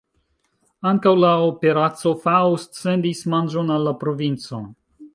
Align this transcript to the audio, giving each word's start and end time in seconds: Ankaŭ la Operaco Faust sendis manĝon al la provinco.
Ankaŭ 0.91 1.11
la 1.25 1.33
Operaco 1.51 2.15
Faust 2.25 2.83
sendis 2.87 3.25
manĝon 3.37 3.73
al 3.79 3.89
la 3.91 3.99
provinco. 4.05 4.69